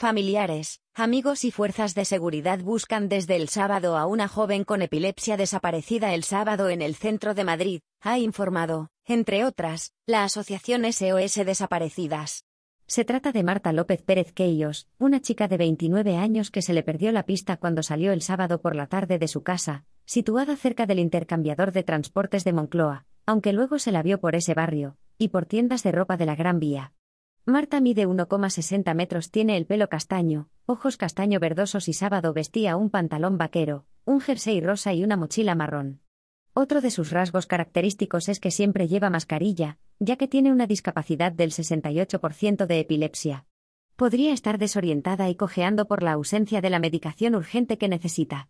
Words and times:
Familiares, 0.00 0.80
amigos 0.94 1.44
y 1.44 1.50
fuerzas 1.50 1.94
de 1.94 2.06
seguridad 2.06 2.58
buscan 2.60 3.10
desde 3.10 3.36
el 3.36 3.50
sábado 3.50 3.98
a 3.98 4.06
una 4.06 4.28
joven 4.28 4.64
con 4.64 4.80
epilepsia 4.80 5.36
desaparecida 5.36 6.14
el 6.14 6.24
sábado 6.24 6.70
en 6.70 6.80
el 6.80 6.94
centro 6.94 7.34
de 7.34 7.44
Madrid, 7.44 7.80
ha 8.00 8.18
informado, 8.18 8.88
entre 9.04 9.44
otras, 9.44 9.92
la 10.06 10.24
Asociación 10.24 10.90
SOS 10.90 11.44
Desaparecidas. 11.44 12.46
Se 12.86 13.04
trata 13.04 13.30
de 13.32 13.42
Marta 13.42 13.74
López 13.74 14.00
Pérez 14.00 14.32
Queillos, 14.32 14.88
una 14.98 15.20
chica 15.20 15.48
de 15.48 15.58
29 15.58 16.16
años 16.16 16.50
que 16.50 16.62
se 16.62 16.72
le 16.72 16.82
perdió 16.82 17.12
la 17.12 17.26
pista 17.26 17.58
cuando 17.58 17.82
salió 17.82 18.10
el 18.12 18.22
sábado 18.22 18.62
por 18.62 18.74
la 18.76 18.86
tarde 18.86 19.18
de 19.18 19.28
su 19.28 19.42
casa, 19.42 19.84
situada 20.06 20.56
cerca 20.56 20.86
del 20.86 20.98
intercambiador 20.98 21.72
de 21.72 21.82
transportes 21.82 22.42
de 22.44 22.54
Moncloa, 22.54 23.04
aunque 23.26 23.52
luego 23.52 23.78
se 23.78 23.92
la 23.92 24.02
vio 24.02 24.18
por 24.18 24.34
ese 24.34 24.54
barrio, 24.54 24.96
y 25.18 25.28
por 25.28 25.44
tiendas 25.44 25.82
de 25.82 25.92
ropa 25.92 26.16
de 26.16 26.24
la 26.24 26.36
Gran 26.36 26.58
Vía. 26.58 26.94
Marta 27.46 27.80
mide 27.80 28.06
1,60 28.06 28.94
metros, 28.94 29.30
tiene 29.30 29.56
el 29.56 29.64
pelo 29.66 29.88
castaño, 29.88 30.50
ojos 30.66 30.96
castaño 30.98 31.40
verdosos 31.40 31.88
y 31.88 31.94
sábado 31.94 32.34
vestía 32.34 32.76
un 32.76 32.90
pantalón 32.90 33.38
vaquero, 33.38 33.86
un 34.04 34.20
jersey 34.20 34.60
rosa 34.60 34.92
y 34.92 35.04
una 35.04 35.16
mochila 35.16 35.54
marrón. 35.54 36.00
Otro 36.52 36.80
de 36.80 36.90
sus 36.90 37.10
rasgos 37.10 37.46
característicos 37.46 38.28
es 38.28 38.40
que 38.40 38.50
siempre 38.50 38.88
lleva 38.88 39.08
mascarilla, 39.08 39.78
ya 40.00 40.16
que 40.16 40.28
tiene 40.28 40.52
una 40.52 40.66
discapacidad 40.66 41.32
del 41.32 41.50
68% 41.52 42.66
de 42.66 42.80
epilepsia. 42.80 43.46
Podría 43.96 44.32
estar 44.32 44.58
desorientada 44.58 45.30
y 45.30 45.34
cojeando 45.34 45.86
por 45.88 46.02
la 46.02 46.12
ausencia 46.12 46.60
de 46.60 46.70
la 46.70 46.78
medicación 46.78 47.34
urgente 47.34 47.78
que 47.78 47.88
necesita. 47.88 48.48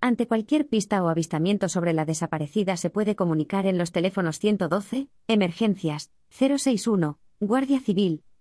Ante 0.00 0.26
cualquier 0.26 0.66
pista 0.66 1.02
o 1.04 1.08
avistamiento 1.08 1.68
sobre 1.68 1.92
la 1.92 2.06
desaparecida 2.06 2.76
se 2.78 2.88
puede 2.88 3.16
comunicar 3.16 3.66
en 3.66 3.76
los 3.76 3.92
teléfonos 3.92 4.38
112, 4.38 5.08
Emergencias, 5.28 6.10
061, 6.30 7.18
Guardia 7.40 7.80
Civil, 7.80 8.22